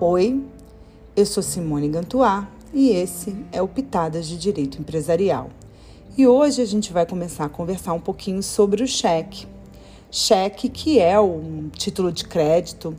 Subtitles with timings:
[0.00, 0.40] Oi,
[1.16, 5.50] eu sou Simone Gantuá e esse é o Pitadas de Direito Empresarial.
[6.16, 9.48] E hoje a gente vai começar a conversar um pouquinho sobre o cheque.
[10.08, 12.94] Cheque que é um título de crédito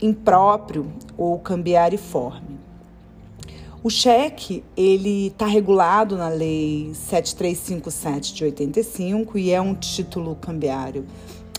[0.00, 0.86] impróprio
[1.18, 2.56] ou cambiariforme.
[3.82, 11.04] O cheque, ele está regulado na Lei 7357 de 85 e é um título cambiário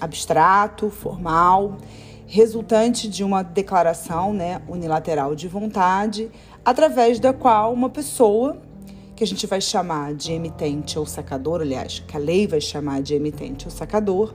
[0.00, 1.78] abstrato, formal
[2.26, 6.30] resultante de uma declaração né, unilateral de vontade,
[6.64, 8.56] através da qual uma pessoa,
[9.14, 13.02] que a gente vai chamar de emitente ou sacador, aliás, que a lei vai chamar
[13.02, 14.32] de emitente ou sacador,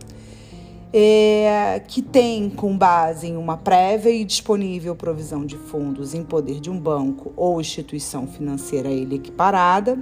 [0.92, 6.60] é, que tem com base em uma prévia e disponível provisão de fundos em poder
[6.60, 10.00] de um banco ou instituição financeira a ele equiparada,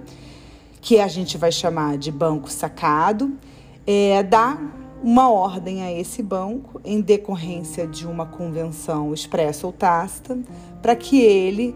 [0.79, 3.33] que a gente vai chamar de banco sacado,
[3.85, 4.57] é, dá
[5.03, 10.37] uma ordem a esse banco em decorrência de uma convenção expressa ou tácita
[10.81, 11.75] para que ele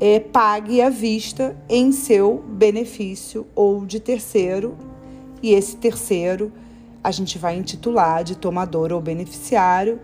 [0.00, 4.76] é, pague à vista em seu benefício ou de terceiro
[5.42, 6.52] e esse terceiro
[7.04, 10.00] a gente vai intitular de tomador ou beneficiário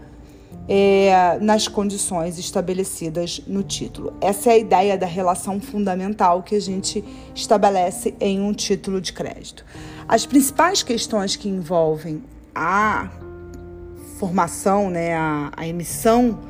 [0.69, 4.13] é, nas condições estabelecidas no título.
[4.21, 7.03] Essa é a ideia da relação fundamental que a gente
[7.35, 9.65] estabelece em um título de crédito.
[10.07, 12.23] As principais questões que envolvem
[12.61, 13.09] a
[14.19, 16.41] formação, né, a, a emissão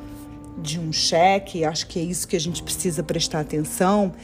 [0.56, 4.14] de um cheque, acho que é isso que a gente precisa prestar atenção,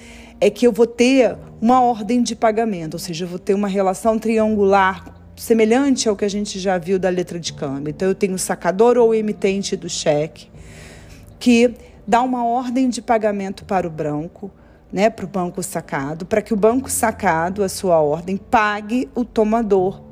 [0.40, 3.68] é que eu vou ter uma ordem de pagamento, ou seja, eu vou ter uma
[3.68, 7.90] relação triangular semelhante ao que a gente já viu da letra de câmbio.
[7.90, 10.48] Então, eu tenho o sacador ou emitente do cheque,
[11.38, 11.74] que
[12.06, 14.50] dá uma ordem de pagamento para o branco,
[14.90, 19.22] né, para o banco sacado, para que o banco sacado, a sua ordem, pague o
[19.22, 20.02] tomador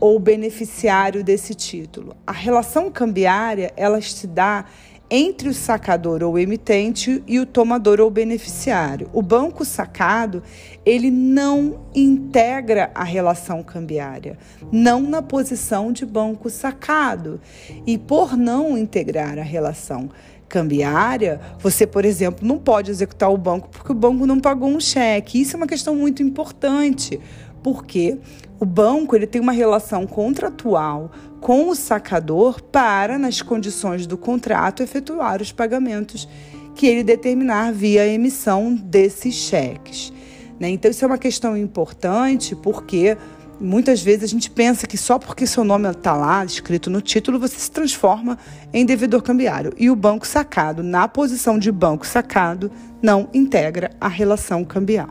[0.00, 2.16] ou beneficiário desse título.
[2.26, 4.64] A relação cambiária, ela se dá
[5.10, 9.10] entre o sacador ou emitente e o tomador ou beneficiário.
[9.12, 10.40] O banco sacado,
[10.86, 14.38] ele não integra a relação cambiária,
[14.70, 17.40] não na posição de banco sacado.
[17.84, 20.08] E por não integrar a relação
[20.50, 24.80] cambiária, você, por exemplo, não pode executar o banco porque o banco não pagou um
[24.80, 25.40] cheque.
[25.40, 27.18] Isso é uma questão muito importante,
[27.62, 28.18] porque
[28.58, 34.82] o banco ele tem uma relação contratual com o sacador para, nas condições do contrato,
[34.82, 36.28] efetuar os pagamentos
[36.74, 40.12] que ele determinar via emissão desses cheques.
[40.58, 40.68] Né?
[40.68, 43.16] Então, isso é uma questão importante porque
[43.60, 47.38] muitas vezes a gente pensa que só porque seu nome está lá escrito no título
[47.38, 48.38] você se transforma
[48.72, 49.72] em devedor cambiário.
[49.76, 52.70] E o banco sacado, na posição de banco sacado,
[53.02, 55.10] não integra a relação cambial.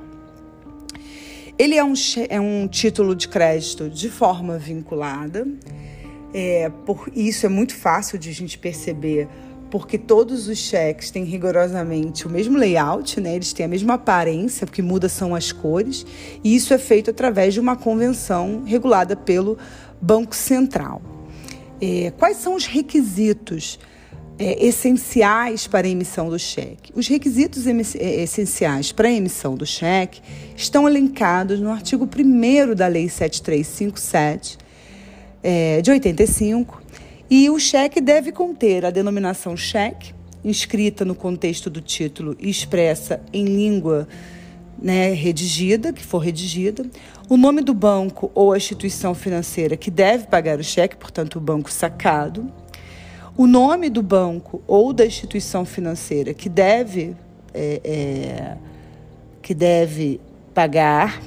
[1.57, 1.93] Ele é um,
[2.29, 5.45] é um título de crédito de forma vinculada.
[6.33, 9.27] É, por isso é muito fácil de a gente perceber,
[9.69, 13.35] porque todos os cheques têm rigorosamente o mesmo layout, né?
[13.35, 16.05] eles têm a mesma aparência, o que muda são as cores,
[16.43, 19.57] e isso é feito através de uma convenção regulada pelo
[20.01, 21.01] Banco Central.
[21.81, 23.79] É, quais são os requisitos
[24.39, 26.93] é, essenciais para a emissão do cheque.
[26.95, 30.21] Os requisitos é, essenciais para a emissão do cheque
[30.55, 34.57] estão elencados no artigo 1 da Lei 7357
[35.43, 36.81] é, de 85
[37.29, 40.13] e o cheque deve conter a denominação cheque,
[40.43, 44.07] inscrita no contexto do título e expressa em língua
[44.81, 46.85] né, redigida, que for redigida,
[47.29, 51.41] o nome do banco ou a instituição financeira que deve pagar o cheque, portanto, o
[51.41, 52.51] banco sacado,
[53.37, 57.15] o nome do banco ou da instituição financeira que deve,
[57.53, 58.57] é, é,
[59.41, 60.19] que deve
[60.53, 61.21] pagar,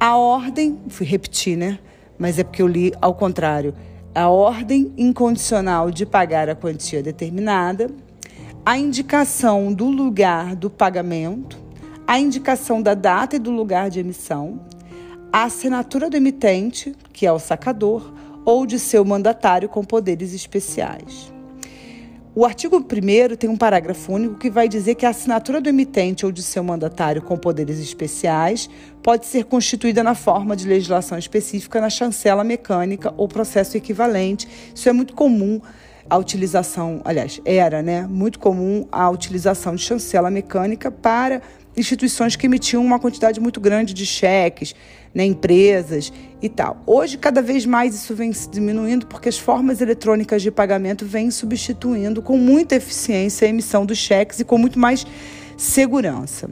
[0.00, 1.78] a ordem, fui repetir, né?
[2.18, 3.74] Mas é porque eu li ao contrário.
[4.14, 7.90] A ordem incondicional de pagar a quantia determinada,
[8.64, 11.58] a indicação do lugar do pagamento,
[12.06, 14.60] a indicação da data e do lugar de emissão,
[15.32, 18.12] a assinatura do emitente, que é o sacador,
[18.44, 21.32] ou de seu mandatário com poderes especiais.
[22.38, 26.24] O artigo 1 tem um parágrafo único que vai dizer que a assinatura do emitente
[26.24, 28.70] ou de seu mandatário com poderes especiais
[29.02, 34.46] pode ser constituída na forma de legislação específica na chancela mecânica ou processo equivalente.
[34.72, 35.60] Isso é muito comum
[36.08, 41.42] a utilização, aliás, era, né, muito comum a utilização de chancela mecânica para
[41.76, 44.74] instituições que emitiam uma quantidade muito grande de cheques,
[45.14, 46.82] né, empresas e tal.
[46.86, 51.30] Hoje, cada vez mais isso vem se diminuindo porque as formas eletrônicas de pagamento vêm
[51.30, 55.06] substituindo com muita eficiência a emissão dos cheques e com muito mais
[55.56, 56.50] segurança.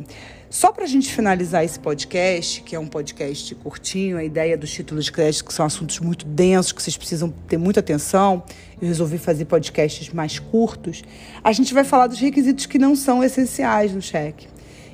[0.49, 4.71] Só para a gente finalizar esse podcast, que é um podcast curtinho, a ideia dos
[4.71, 8.43] títulos de crédito, que são assuntos muito densos, que vocês precisam ter muita atenção,
[8.81, 11.03] eu resolvi fazer podcasts mais curtos.
[11.43, 14.47] A gente vai falar dos requisitos que não são essenciais no cheque.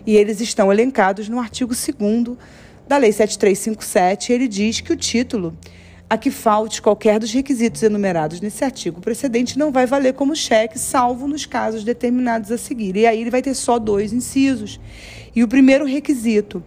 [0.07, 2.37] E eles estão elencados no artigo 2
[2.89, 4.33] da Lei 7357.
[4.33, 5.57] Ele diz que o título
[6.13, 10.79] a que falte qualquer dos requisitos enumerados nesse artigo precedente não vai valer como cheque,
[10.79, 12.97] salvo nos casos determinados a seguir.
[12.97, 14.79] E aí ele vai ter só dois incisos.
[15.35, 16.63] E o primeiro requisito,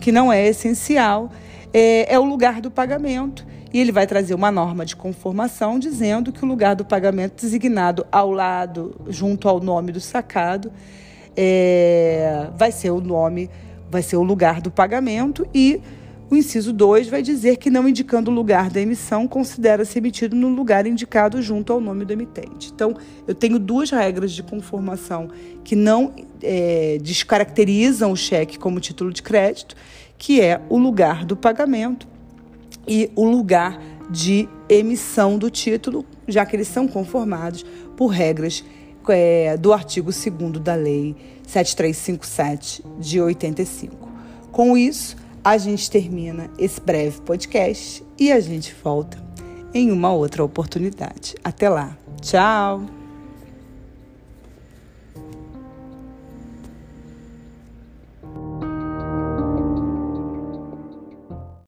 [0.00, 1.30] que não é essencial,
[1.72, 3.46] é, é o lugar do pagamento.
[3.72, 8.04] E ele vai trazer uma norma de conformação dizendo que o lugar do pagamento designado
[8.10, 10.72] ao lado, junto ao nome do sacado,
[11.40, 13.48] é, vai ser o nome,
[13.88, 15.80] vai ser o lugar do pagamento e
[16.28, 20.48] o inciso 2 vai dizer que, não indicando o lugar da emissão, considera-se emitido no
[20.48, 22.72] lugar indicado junto ao nome do emitente.
[22.74, 22.94] Então,
[23.26, 25.28] eu tenho duas regras de conformação
[25.62, 26.12] que não
[26.42, 29.76] é, descaracterizam o cheque como título de crédito,
[30.18, 32.08] que é o lugar do pagamento
[32.86, 33.80] e o lugar
[34.10, 37.64] de emissão do título, já que eles são conformados
[37.96, 38.64] por regras
[39.12, 41.16] é, do artigo 2 da Lei
[41.46, 44.08] 7357 de 85.
[44.50, 49.22] Com isso, a gente termina esse breve podcast e a gente volta
[49.72, 51.34] em uma outra oportunidade.
[51.44, 51.96] Até lá.
[52.20, 52.97] Tchau!